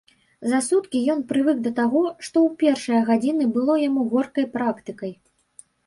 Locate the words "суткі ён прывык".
0.67-1.57